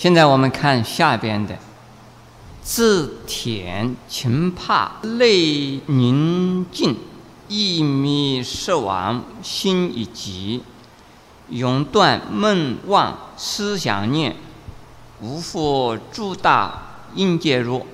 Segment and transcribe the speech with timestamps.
[0.00, 1.58] 现在我们看下边的：
[2.62, 6.96] 自恬情怕泪凝静，
[7.48, 10.62] 意迷失亡心已急，
[11.50, 14.34] 永断梦妄思想念，
[15.20, 17.86] 无复诸大应介入。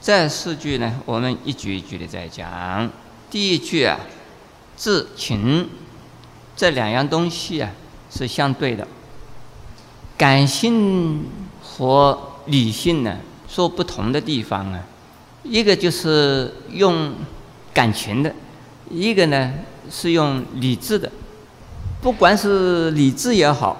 [0.00, 2.88] 这四句呢，我们一句一句的在讲。
[3.28, 3.98] 第一句啊，
[4.76, 5.68] 自情，
[6.54, 7.72] 这两样东西啊
[8.08, 8.86] 是相对的。
[10.16, 11.24] 感性
[11.62, 13.16] 和理性呢，
[13.48, 14.80] 说不同的地方啊，
[15.42, 17.12] 一个就是用
[17.72, 18.34] 感情的，
[18.90, 19.52] 一个呢
[19.90, 21.10] 是用理智的。
[22.00, 23.76] 不管是理智也好，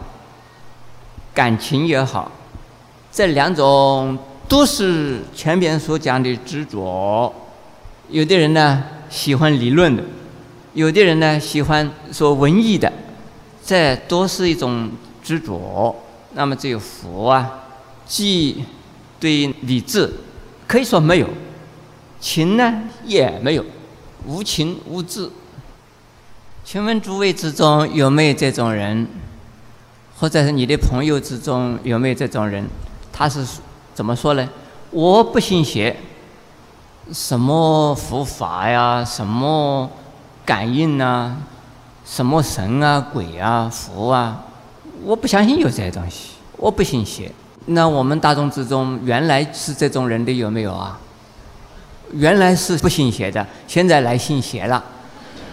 [1.33, 2.31] 感情也好，
[3.13, 4.19] 这两种。
[4.47, 7.35] 都是前边所讲的执着。
[8.11, 10.05] 有的人呢喜欢理论的，
[10.75, 12.93] 有的人呢喜欢说文艺的，
[13.65, 14.91] 这都是一种
[15.23, 15.97] 执着。
[16.35, 17.63] 那么只有佛啊，
[18.07, 18.65] 既
[19.19, 20.13] 对理智
[20.67, 21.29] 可以说没有，
[22.21, 23.65] 情呢也没有，
[24.27, 25.31] 无情无智。
[26.65, 29.07] 请问诸位之中有没有这种人？
[30.17, 32.69] 或者是你的朋友之中有没有这种人？
[33.13, 33.45] 他是。
[33.95, 34.49] 怎么说呢？
[34.91, 35.97] 我不信邪，
[37.13, 39.89] 什么佛法呀，什么
[40.45, 41.37] 感应啊，
[42.05, 44.47] 什么神啊、鬼啊、佛啊，
[45.05, 46.31] 我不相信有这些东西。
[46.57, 47.31] 我不信邪。
[47.67, 50.99] 那我们大众之中，原来是这种人的有没有啊？
[52.13, 54.85] 原来是不信邪的，现在来信邪了，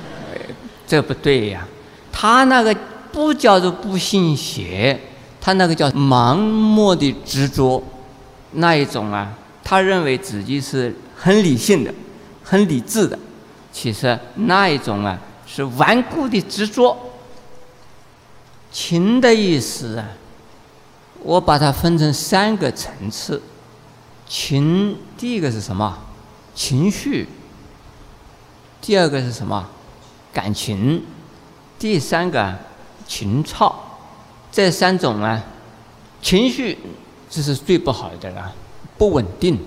[0.86, 1.66] 这不对呀。
[2.12, 2.76] 他那个
[3.12, 5.00] 不叫做不信邪，
[5.40, 7.82] 他那个叫盲目的执着。
[8.52, 11.94] 那一种啊，他认为自己是很理性的、
[12.44, 13.18] 很理智的，
[13.72, 16.96] 其实那一种啊是顽固的执着。
[18.72, 20.10] 情的意思啊，
[21.22, 23.42] 我把它分成三个层次。
[24.28, 25.98] 情第一个是什么？
[26.56, 27.28] 情绪。
[28.80, 29.68] 第二个是什么？
[30.32, 31.04] 感情。
[31.78, 32.58] 第三个
[33.06, 34.00] 情操。
[34.52, 35.44] 这三种啊，
[36.22, 36.78] 情绪。
[37.30, 38.54] 这是最不好的了，
[38.98, 39.58] 不稳定。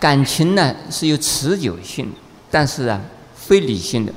[0.00, 2.10] 感情呢是有持久性，
[2.50, 3.00] 但是啊，
[3.34, 4.12] 非理性的，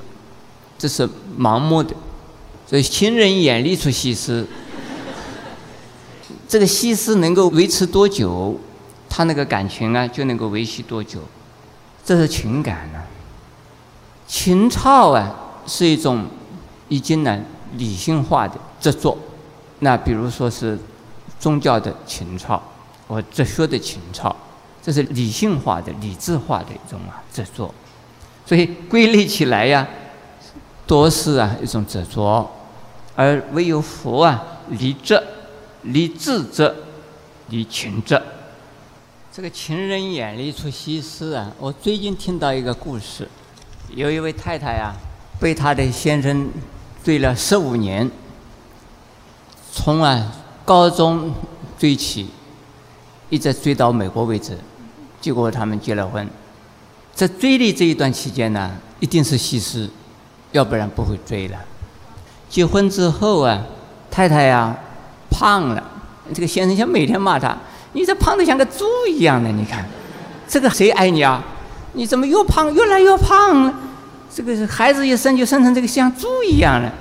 [0.78, 1.94] 这是盲目的。
[2.69, 4.46] 所以情人眼里出西施，
[6.47, 8.59] 这个西施能够维持多久，
[9.09, 11.19] 他那个感情啊就能够维系多久，
[12.06, 13.02] 这是情感呢。
[14.28, 15.35] 情操啊
[15.66, 16.28] 是一种
[16.90, 17.41] 已经呢
[17.78, 19.18] 理性化的执着，
[19.79, 20.78] 那比如说是。
[21.40, 22.62] 宗教的情操，
[23.08, 24.35] 或哲学的情操，
[24.84, 27.74] 这是理性化的、理智化的一种啊执着。
[28.46, 29.88] 所以归类起来呀，
[30.85, 32.46] 多是啊一种执着，
[33.19, 35.22] 而唯有佛啊，离智、
[35.81, 36.74] 离智者、
[37.50, 38.24] 离情者。
[39.30, 41.52] 这个情人眼里出西施啊！
[41.59, 43.28] 我最近听到一个故事，
[43.90, 44.96] 有一位太太啊，
[45.38, 46.50] 被她的先生
[47.03, 48.09] 追了十五年，
[49.74, 50.34] 从啊。
[50.63, 51.34] 高中
[51.79, 52.29] 追起，
[53.31, 54.56] 一直追到美国为止，
[55.19, 56.29] 结果他们结了婚。
[57.16, 59.90] 在追的这一段期间呢，一定是西施，
[60.52, 61.58] 要不然不会追了。
[62.50, 63.62] 结婚之后啊，
[64.10, 64.76] 太太呀
[65.30, 65.84] 胖了，
[66.34, 67.56] 这个先生想每天骂他
[67.94, 69.88] ：“你这胖的像个猪一样的，你看，
[70.48, 71.44] 这个谁爱你啊？
[71.94, 73.74] 你怎么又胖，越来越胖了？
[74.34, 76.92] 这个孩子一生就生成这个像猪一样的。”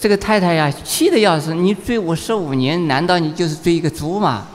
[0.00, 1.52] 这个太太呀，气得要死！
[1.52, 4.46] 你追我十五年，难道你就是追一个猪吗？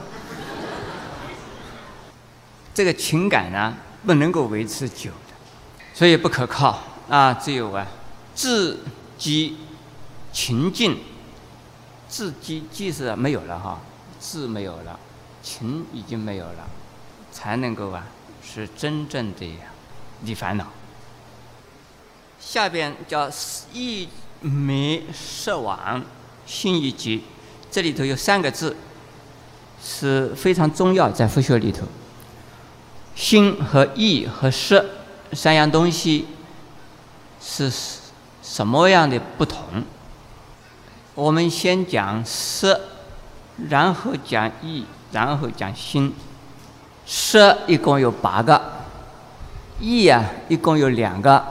[2.74, 3.72] 这个情感呢，
[4.04, 5.34] 不能够维持久的，
[5.94, 7.32] 所以不可靠啊！
[7.32, 7.86] 只有啊，
[8.34, 8.80] 自
[9.18, 9.56] 即
[10.32, 10.98] 情境，
[12.08, 13.80] 自己即使没有了哈，
[14.18, 14.98] 字没有了，
[15.42, 16.68] 情已经没有了，
[17.32, 18.06] 才能够啊，
[18.42, 19.58] 是真正的
[20.22, 20.66] 离烦恼。
[22.40, 23.30] 下边叫
[23.72, 24.08] 一。
[24.42, 26.04] 没失亡，
[26.44, 27.24] 心一急。
[27.70, 28.76] 这里头有三个字，
[29.82, 31.86] 是非常重要，在佛学里头。
[33.16, 34.84] 心和意和色
[35.32, 36.26] 三样东西
[37.40, 37.72] 是
[38.46, 39.82] 什么样的不同？
[41.16, 42.80] 我们先讲色，
[43.68, 46.14] 然后讲意，然后讲心。
[47.04, 48.60] 色一共有八个，
[49.80, 51.44] 意啊一共有两个，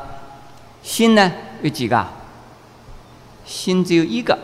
[0.82, 1.32] 心呢
[1.62, 2.08] 有几个？
[3.46, 4.40] 心只有一个，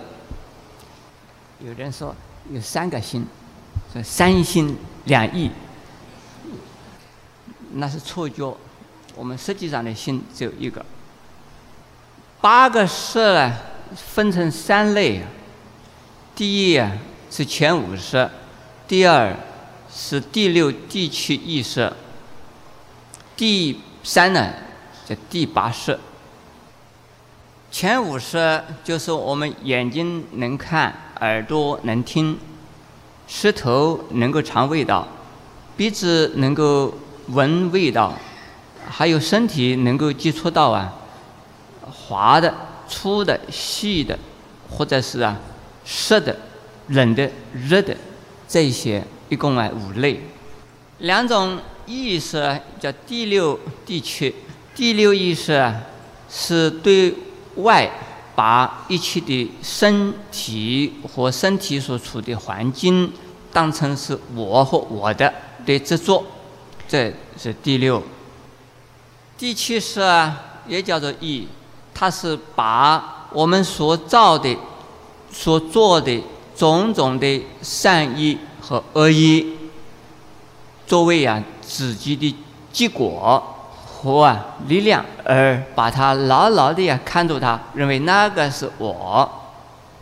[1.59, 2.13] 有人说
[2.51, 3.25] 有三个心，
[3.94, 5.50] 说三心两意，
[7.74, 8.56] 那是错觉。
[9.15, 10.86] 我们实际上的心只有一个。
[12.42, 13.54] 八个色呢，
[13.96, 15.22] 分成三类。
[16.36, 16.92] 第一啊，
[17.30, 18.30] 是前五色，
[18.88, 19.32] 第二
[19.94, 21.94] 是第六、第七意识，
[23.38, 24.52] 第三呢
[25.06, 26.00] 叫第八色。
[27.70, 32.40] 前五色就是我们眼睛能看，耳朵能听，
[33.28, 35.08] 舌头能够尝味道，
[35.78, 36.94] 鼻子能够
[37.28, 38.14] 闻味道，
[38.90, 40.92] 还有身体能够接触到啊
[41.81, 42.54] 滑的、
[42.88, 44.18] 粗的、细的，
[44.69, 45.39] 或者是啊
[45.86, 46.36] 湿的。
[46.88, 47.95] 冷的、热的，
[48.50, 50.19] 这些一共啊五类。
[50.98, 54.33] 两种意识叫第六、第七。
[54.75, 55.81] 第六意识啊，
[56.30, 57.13] 是对
[57.57, 57.89] 外
[58.36, 63.10] 把一切的身体和身体所处的环境
[63.54, 65.34] 当成是我和我的
[65.66, 66.25] 的执着，
[66.89, 68.04] 这是第六。
[69.38, 71.48] 第七是啊，也叫做意，
[72.01, 74.57] 它是把我们所造的、
[75.31, 76.24] 所做的。
[76.53, 79.57] 种种的善意和恶意，
[80.86, 82.36] 作为啊自己的
[82.71, 83.42] 结果
[83.83, 89.27] 和啊力量，而把它牢牢的呀看住它，认为那个是我。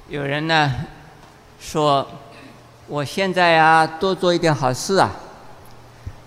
[0.09, 0.69] 有人呢
[1.61, 2.05] 说，
[2.87, 5.11] 我现在呀多做一点好事啊，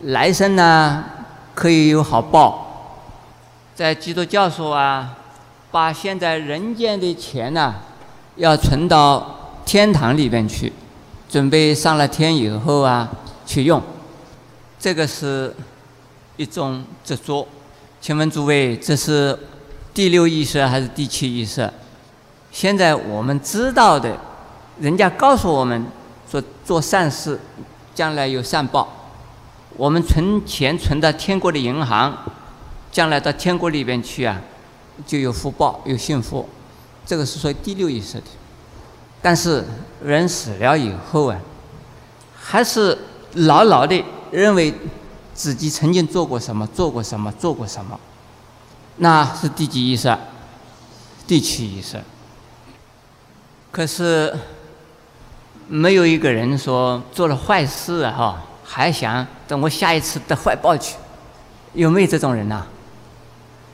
[0.01, 1.05] 来生呢
[1.55, 2.95] 可以有好报。
[3.75, 5.11] 在基督教说啊，
[5.73, 7.75] 把现在人间的钱呢
[8.37, 9.41] 要存到。
[9.65, 10.71] 天堂里边去，
[11.31, 13.09] 准备上了天以后啊
[13.47, 13.81] 去用，
[14.79, 15.55] 这个是
[16.37, 17.47] 一种执着。
[18.01, 19.39] 请问诸位，这是
[19.95, 21.73] 第六意识还是第七意识？
[22.51, 24.19] 现在我们知道的，
[24.81, 25.87] 人家告诉我们
[26.29, 27.39] 说做善事，
[27.95, 28.89] 将来有善报。
[29.77, 32.13] 我们存钱存到天国的银行，
[32.91, 34.39] 将来到天国里边去啊，
[35.07, 36.49] 就有福报，有幸福。
[37.05, 38.25] 这个是说第六意识的。
[39.21, 39.65] 但是
[40.05, 41.39] 人死了以后啊，
[42.35, 42.99] 还是
[43.35, 44.75] 牢牢的认为
[45.33, 47.99] 自己曾经做过什么，做过什么，做过什么，
[48.97, 50.17] 那是第几意识？
[51.27, 52.01] 第七意识。
[53.71, 54.37] 可是
[55.69, 60.97] 没有一个人说做了坏事啊，哈，还想等我下一次得坏报去，
[61.75, 62.67] 有没有这种人呐？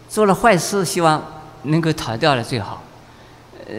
[0.09, 1.23] 做了坏事，希望
[1.65, 2.83] 能够逃掉了最好。
[3.67, 3.75] 呃，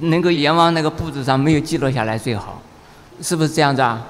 [0.00, 2.60] 能够阎王那个簿子上没有记录下来最好，
[3.22, 4.04] 是不是这样子啊？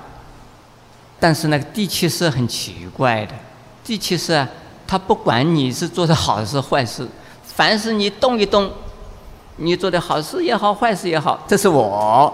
[1.20, 3.34] 但是那个第七识很奇怪的，
[3.84, 4.46] 第七识
[4.86, 7.06] 他不管你是做的好事坏事，
[7.42, 8.70] 凡是你动一动，
[9.56, 12.32] 你做的好事也好，坏事也好，这是我，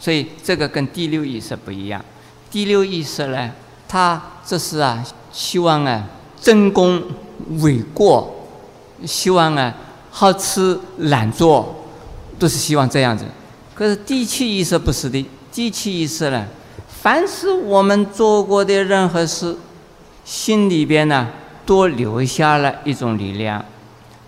[0.00, 2.02] 所以这个跟第六意识不一样。
[2.50, 3.50] 第六意识呢，
[3.86, 6.06] 他这是啊，希望啊，
[6.40, 7.02] 争功
[7.58, 8.37] 诿过，
[9.04, 9.74] 希望啊，
[10.10, 11.74] 好吃懒做。
[12.38, 13.24] 都是希望这样子，
[13.74, 15.28] 可是第七意识不是的。
[15.50, 16.46] 第七意识呢，
[16.86, 19.56] 凡是我们做过的任何事，
[20.24, 21.26] 心里边呢，
[21.66, 23.64] 都留下了一种力量。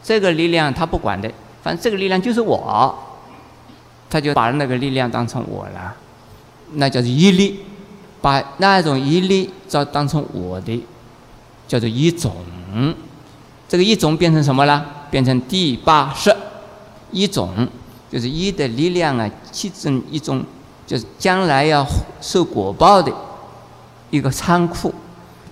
[0.03, 1.31] 这个力量他不管的，
[1.63, 2.93] 反正这个力量就是我，
[4.11, 5.95] 他就把那个力量当成我了，
[6.73, 7.61] 那叫做一力，
[8.21, 10.85] 把那种一力照当成我的，
[11.69, 12.35] 叫做一种。
[13.71, 14.85] 这个一种变成什么了？
[15.11, 16.37] 变成第八识
[17.13, 17.67] 一种。
[18.11, 20.45] 就是一的力量啊，其中一种
[20.85, 21.87] 就是将来要
[22.21, 23.13] 受果报的
[24.11, 24.93] 一个仓库，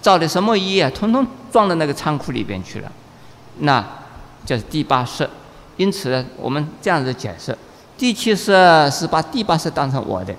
[0.02, 2.90] 造的什么一啊，通通装到那个仓库里边去了，
[3.58, 3.86] 那
[4.44, 5.30] 就是第八识。
[5.76, 7.56] 因此呢，我们这样子解释：
[7.96, 8.52] 第七识
[8.90, 10.34] 是把第八识当成我的。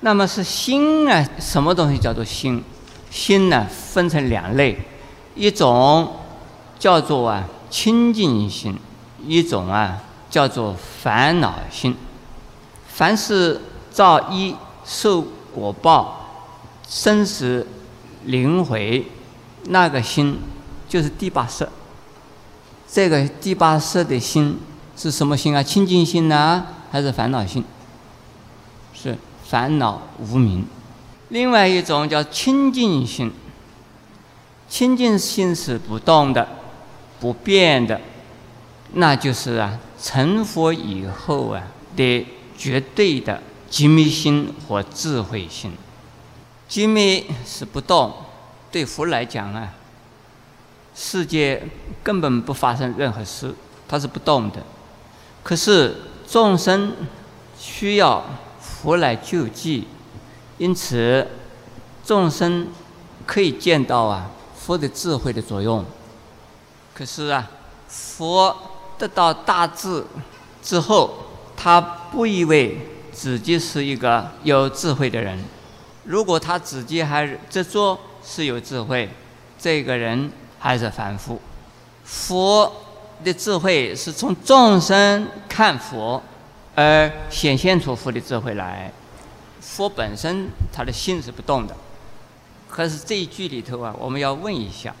[0.00, 2.62] 那么是心啊，什么东西叫做心？
[3.10, 4.78] 心呢，分成两类，
[5.34, 6.16] 一种
[6.78, 8.76] 叫做啊清净心，
[9.26, 10.00] 一种啊。
[10.30, 11.94] 叫做烦恼心，
[12.88, 13.60] 凡是
[13.92, 14.52] 造一
[14.84, 15.24] 受
[15.54, 16.26] 果报、
[16.88, 17.64] 生死
[18.24, 19.06] 轮回，
[19.66, 20.36] 那个心
[20.88, 21.68] 就是第八识。
[22.90, 24.58] 这个第八识的心
[24.96, 25.62] 是什么心啊？
[25.62, 27.62] 清净心呢，还是烦恼心？
[28.92, 30.66] 是烦恼无明。
[31.28, 33.30] 另外一种叫清净心，
[34.74, 36.48] 清净心是不动的、
[37.20, 38.00] 不变的，
[38.94, 39.78] 那就是啊。
[40.02, 41.62] 成佛以后啊
[41.94, 42.26] 的
[42.58, 43.40] 绝对的
[43.70, 45.70] 机密心和智慧心，
[46.68, 48.12] 机密是不动，
[48.72, 49.72] 对佛来讲啊，
[50.92, 51.68] 世界
[52.02, 53.54] 根本不发生任何事，
[53.86, 54.60] 它是不动的。
[55.44, 56.94] 可是众生
[57.56, 58.24] 需要
[58.60, 59.86] 佛来救济，
[60.58, 61.28] 因此
[62.04, 62.66] 众生
[63.24, 64.32] 可以见到啊
[64.64, 65.84] 佛的智慧的作用。
[66.94, 67.50] 可是啊
[67.88, 68.56] 佛。
[68.96, 70.04] 得到大智
[70.62, 71.12] 之后，
[71.56, 72.78] 他不以为
[73.12, 75.36] 自己是一个有智慧的人。
[76.04, 79.10] 如果他自己还执着是有智慧，
[79.58, 80.30] 这个人
[80.60, 81.40] 还是凡夫。
[82.04, 82.72] 佛
[83.24, 86.22] 的智慧是从众生看佛
[86.76, 88.92] 而显现出佛的智慧来。
[89.60, 91.74] 佛本身他的心是不动的。
[92.74, 94.92] 可是这一句里头啊，我们要问一下，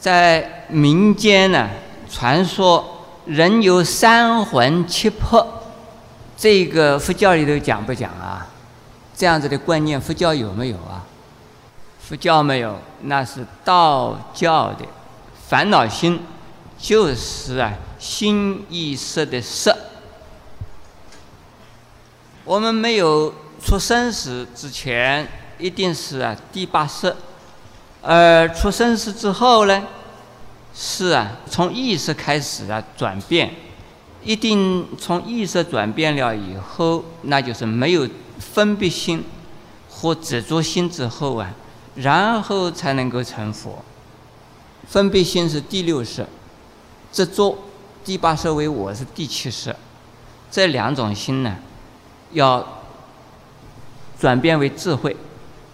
[0.00, 1.68] 在民间呢
[2.10, 5.46] 传说人有三魂七魄，
[6.38, 8.46] 这个佛教里头讲不讲啊？
[9.14, 11.04] 这样子的观念，佛教有没有啊？
[12.00, 14.86] 佛教没有，那是道教的
[15.46, 16.18] 烦恼心。
[16.78, 19.74] 就是啊，心意识的识。
[22.44, 25.26] 我们没有出生时之前，
[25.58, 27.10] 一定是啊第八识；
[28.02, 29.82] 而出生时之后呢，
[30.74, 33.54] 是啊从意识开始啊转变，
[34.22, 39.24] 一定从意识转变了以后，那就是没有分别心
[39.90, 41.50] 和执着心之后啊，
[41.96, 43.84] 然后才能够成佛。
[44.86, 46.26] 分别心是第六识。
[47.12, 47.58] 执着
[48.04, 49.74] 第八识为我是第七识，
[50.50, 51.56] 这两种心呢，
[52.32, 52.82] 要
[54.20, 55.16] 转变为智慧，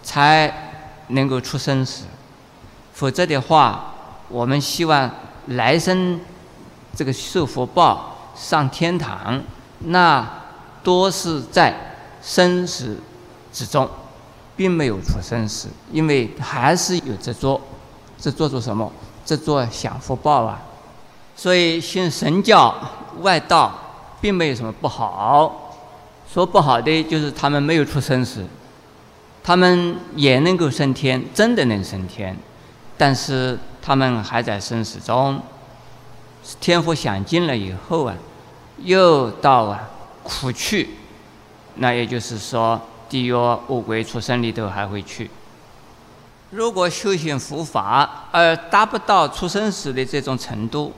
[0.05, 0.71] 才
[1.09, 2.05] 能够出生死。
[2.93, 3.93] 否则的话，
[4.29, 5.11] 我们希望
[5.47, 6.21] 来生
[6.95, 9.41] 这个受福报上天堂，
[9.79, 10.25] 那
[10.81, 11.75] 多是在
[12.21, 12.97] 生死
[13.51, 13.89] 之中，
[14.55, 17.59] 并没有出生死，因为还是有执着，
[18.17, 18.89] 执着做什么？
[19.25, 20.61] 执着享福报啊。
[21.35, 22.73] 所以信神教
[23.21, 23.77] 外道
[24.21, 25.73] 并没有什么不好，
[26.31, 28.45] 说不好的就是他们没有出生时，
[29.45, 32.35] 他们也能够升天，真的能升天，
[32.97, 35.39] 但是他们还在生死中，
[36.59, 38.15] 天福享尽了以后啊，
[38.79, 39.87] 又到啊
[40.23, 40.89] 苦去，
[41.75, 45.29] 那也就是说地狱恶鬼畜生里头还会去。
[46.49, 50.91] 如果修行佛法而达不到出生时的这种程度，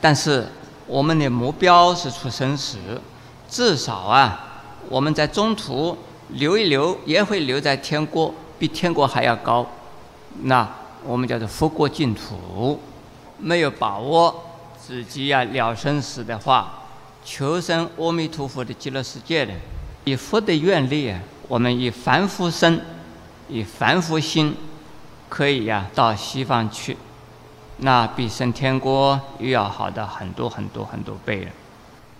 [0.00, 0.48] 但是
[0.88, 3.00] 我们的目标是出生时，
[3.48, 5.96] 至少啊，我们在中途
[6.30, 9.66] 留一留，也会留在天国，比天国还要高。
[10.42, 10.68] 那
[11.04, 12.80] 我们叫做佛国净土。
[13.40, 14.44] 没有把握
[14.76, 16.88] 自己要了生死的话，
[17.24, 19.52] 求生阿弥陀佛的极乐世界的，
[20.04, 22.80] 以佛的愿力啊，我们以凡夫身，
[23.48, 24.56] 以凡夫心，
[25.28, 26.96] 可以呀到西方去。
[27.76, 31.50] 那比升天国又要好的很多很多很多倍了。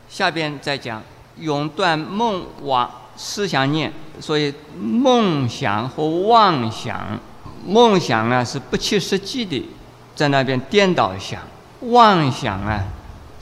[0.08, 1.02] 下边再讲
[1.38, 2.88] 永断梦网
[3.18, 7.18] 思想念，所以梦想和妄想，
[7.66, 9.68] 梦想啊是不切实际的，
[10.14, 11.40] 在那边颠倒想；
[11.80, 12.84] 妄想啊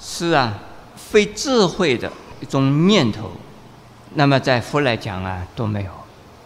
[0.01, 0.59] 是啊
[0.97, 3.31] 非智慧的一种念头。
[4.15, 5.91] 那么在佛来讲啊都没有，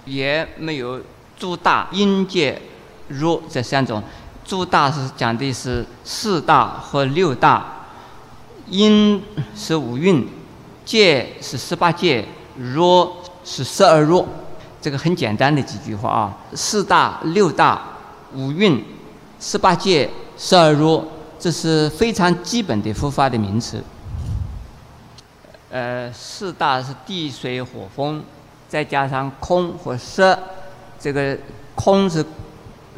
[0.05, 1.01] 也没有
[1.39, 2.61] 诸大阴界
[3.07, 4.03] 若这三种。
[4.45, 7.87] 诸大是讲的是四大和六大，
[8.69, 9.23] 阴
[9.55, 10.27] 是五蕴，
[10.85, 12.25] 界是十八界，
[12.57, 13.20] 若
[13.51, 14.25] 是十二若。
[14.81, 17.83] 这个很简单的几句话啊，四大、六大、
[18.33, 18.85] 五蕴、
[19.41, 21.05] 十八界、十二若，
[21.37, 23.83] 这是非常基本的佛法的名词。
[25.71, 28.23] 呃，四大是地、水、火、风，
[28.69, 30.39] 再加上空和色，
[31.01, 31.37] 这个
[31.75, 32.25] 空是。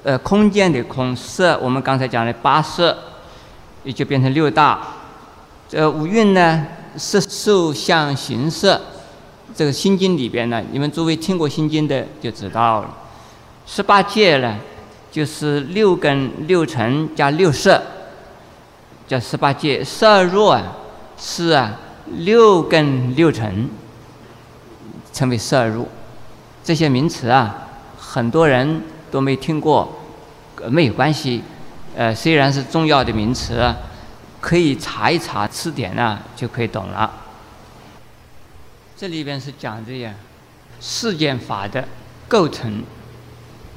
[0.05, 2.99] 呃，空间的空色，我们刚才讲的八色，
[3.85, 4.81] 也就变成六大。
[5.69, 6.67] 这五蕴呢，
[6.97, 8.77] 色受相行识。
[9.55, 12.95] 这个心经里边呢，你们诸位听过心经的就知道了。
[13.67, 14.57] 十八界呢，
[15.11, 17.83] 就是六根六尘加六色，
[19.07, 19.85] 叫十八界。
[19.85, 20.63] 十二若啊，
[21.17, 21.79] 是啊，
[22.19, 23.69] 六根六尘，
[25.13, 25.89] 称为色入。
[26.65, 27.69] 这些名词啊，
[27.99, 28.83] 很多人。
[29.13, 29.87] 都没听过，
[30.71, 31.43] 没有关系。
[31.95, 33.71] 呃，虽然是重要的名词，
[34.41, 37.13] 可以查一查词典呢，就可以懂了。
[38.97, 40.15] 这里边是讲的呀，
[40.81, 41.89] 世间法的
[42.29, 42.83] 构成，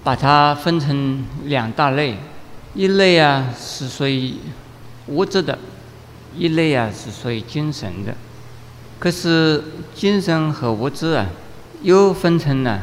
[0.03, 2.17] 把它分成两大类，
[2.75, 4.36] 一类啊是属于
[5.07, 5.57] 物质的，
[6.36, 8.13] 一类啊是属于精神的。
[9.00, 9.63] 可是
[9.95, 11.25] 精神和物质啊，
[11.81, 12.81] 又分成了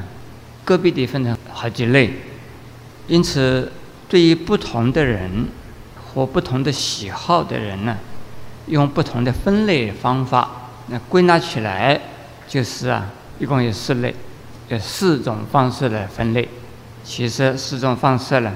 [0.65, 2.13] 个别的分成好几类。
[3.07, 3.71] 因此，
[4.09, 5.47] 对于不同的人
[6.13, 7.97] 或不同的喜好的人呢，
[8.67, 12.01] 用不同的分类方法，那归纳起来
[12.53, 13.07] 就是啊，
[13.39, 14.15] 一共有四类，
[14.69, 16.47] 有四种方式来分类。
[17.03, 18.53] 其实四种方式呢，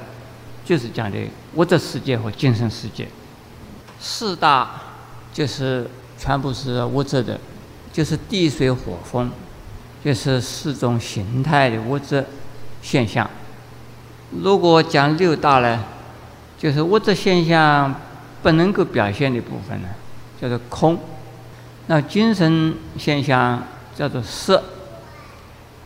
[0.66, 1.16] 就是讲的
[1.54, 3.08] 物质世界和精神世界。
[3.98, 4.70] 四大
[5.32, 5.88] 就是
[6.18, 7.40] 全部是物质的，
[7.90, 9.30] 就是地水火风，
[10.04, 12.22] 就是四种形态的物质
[12.82, 13.26] 现象。
[14.42, 15.82] 如果讲六大呢，
[16.58, 17.94] 就是物质现象
[18.42, 19.88] 不能够表现的部分呢，
[20.38, 20.98] 叫做空。
[21.86, 23.62] 那精神现象
[23.96, 24.62] 叫做色。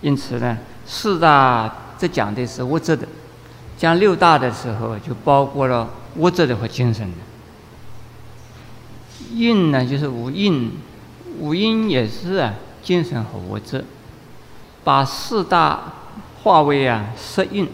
[0.01, 3.07] 因此呢，四大这讲的是物质的，
[3.77, 7.17] 讲六大的时候就包括了物质的和精神的。
[9.35, 10.73] 印呢，就是五印，
[11.39, 13.85] 五印也是啊，精神和物质。
[14.83, 15.93] 把四大
[16.43, 17.69] 化为啊色印，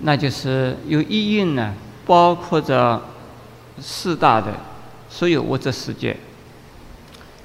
[0.00, 1.74] 那就是有一印呢，
[2.06, 3.02] 包括着
[3.80, 4.52] 四大的
[5.08, 6.14] 所有物质世界。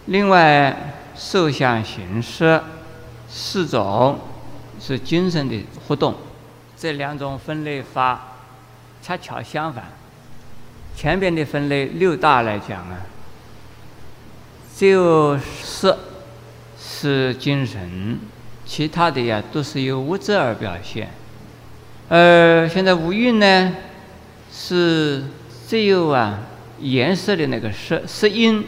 [0.07, 2.61] 另外，受想行识
[3.29, 4.19] 四种
[4.79, 6.15] 是精神的活动，
[6.77, 8.37] 这两种分类法
[9.01, 9.85] 恰巧相反。
[10.95, 13.01] 前边的分类六大来讲啊，
[14.75, 15.97] 只有色
[16.79, 18.19] 是精神。
[18.65, 21.09] 其他的呀，都是由物质而表现。
[22.09, 23.73] 而现在五蕴呢，
[24.51, 25.23] 是
[25.67, 26.39] 只有啊
[26.79, 28.65] 颜色的那个色色音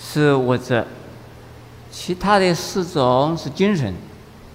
[0.00, 0.84] 是物质，
[1.96, 3.94] 其他的四种是精神，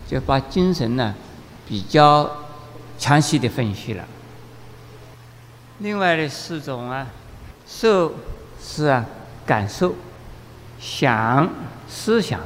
[0.05, 1.15] 就把精神呢
[1.65, 2.29] 比较
[2.97, 4.05] 详细的分析了。
[5.79, 7.07] 另外的四种啊，
[7.65, 8.13] 受
[8.61, 9.05] 是啊
[9.45, 9.95] 感受，
[10.79, 11.49] 想
[11.87, 12.41] 思想。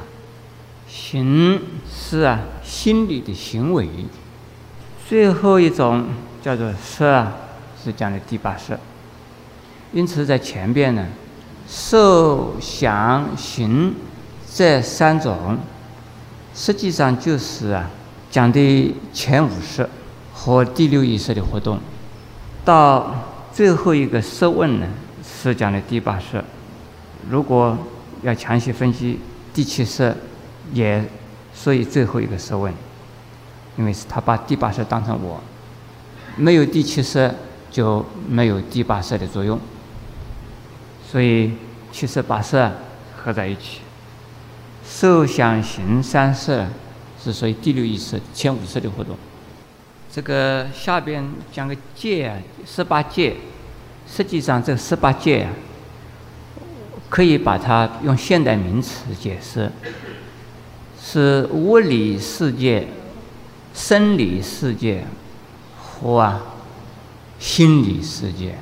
[0.86, 1.60] 行
[1.92, 3.88] 是啊，心理的行为。
[5.08, 6.06] 最后一种
[6.40, 7.32] 叫做色啊，
[7.82, 8.78] 是讲的第八色。
[9.92, 11.04] 因此在前边呢，
[11.68, 13.94] 受、想、行
[14.54, 15.58] 这三种，
[16.54, 17.90] 实际上就是啊
[18.30, 19.88] 讲的前五色
[20.32, 21.80] 和第六意识的活动。
[22.64, 23.12] 到
[23.52, 24.86] 最后一个色问呢，
[25.24, 26.42] 是讲的第八识。
[27.28, 27.76] 如果
[28.22, 29.18] 要详细分析
[29.52, 30.14] 第七识。
[30.72, 31.04] 也，
[31.52, 32.72] 所以最后一个色问，
[33.76, 35.38] 因为是他把第八识当成我，
[36.36, 37.30] 没有第七识
[37.70, 39.60] 就没有第八识的作用，
[41.06, 41.52] 所以
[41.92, 42.70] 七识八识
[43.14, 43.80] 合在一起，
[44.96, 46.64] 受想行三色
[47.20, 49.16] 是属于第六意识前五色的活动。
[50.08, 53.34] 这个下边讲个界啊，十八界，
[54.08, 55.50] 实际上这十八界啊，
[57.10, 59.68] 可以把它用现代名词解释。
[61.02, 62.86] 是物理世界、
[63.74, 65.04] 生理世界
[65.76, 66.40] 和啊
[67.40, 68.54] 心理世界，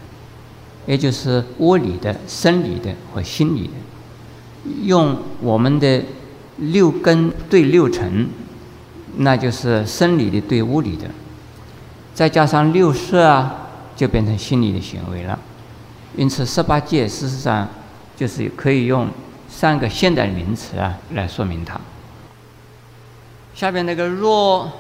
[0.87, 3.75] 也就是物理的、生理的和心理的。
[4.85, 6.03] 用我们的
[6.70, 8.29] 六根对六尘，
[9.16, 11.11] 那就是生理的对物理的，
[12.14, 15.38] 再加上六色啊，就变成心理的行为了。
[16.16, 17.68] 因此，十八界事实上
[18.16, 19.09] 就是可以用
[19.48, 21.81] 三个现代名词啊来说明它。
[23.55, 24.70] 下边那个若，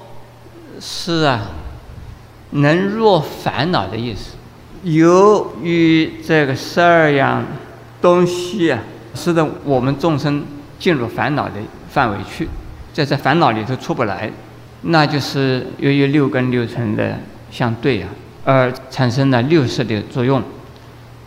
[0.80, 1.48] 是啊，
[2.50, 4.32] 能若烦恼的意思。
[4.84, 7.44] 由于这个十二样
[8.00, 8.82] 东西啊，
[9.14, 10.44] 使得我们众生
[10.82, 11.54] 进入烦恼的
[11.88, 12.48] 范围去，
[12.92, 14.28] 在这烦恼里头出不来，
[14.82, 17.20] 那就是由于六根六尘的
[17.52, 18.08] 相对啊，
[18.44, 20.42] 而产生了六色的作用。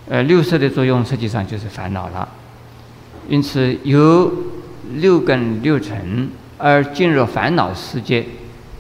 [0.10, 2.28] 呃，六色的作用实际上就是烦恼了。
[3.30, 4.30] 因此，由
[4.96, 6.30] 六根六尘。
[6.58, 8.26] 而进入烦恼世界，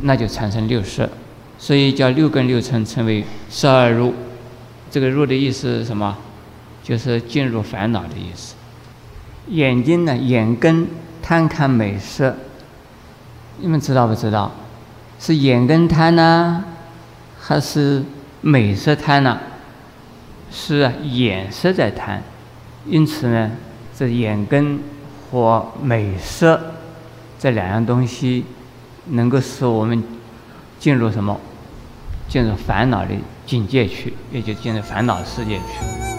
[0.03, 1.07] 那就产生六识，
[1.57, 4.13] 所以叫六根六尘称为十二入。
[4.89, 6.15] 这个入的意思是什么？
[6.81, 8.55] 就是进入烦恼的意思。
[9.47, 10.87] 眼睛呢，眼根
[11.21, 12.35] 贪看美色，
[13.59, 14.51] 你们知道不知道？
[15.19, 16.63] 是眼根贪呢，
[17.39, 18.03] 还是
[18.41, 19.39] 美色贪呢？
[20.51, 22.21] 是，眼色在贪。
[22.85, 23.51] 因此呢，
[23.97, 24.79] 这眼根
[25.31, 26.59] 和美色。
[27.37, 28.45] 这两样东西
[29.09, 30.03] 能够使我们
[30.79, 31.39] 进入什么？
[32.27, 33.11] 进入烦恼的
[33.45, 36.14] 境界去，也就进入烦恼世界去。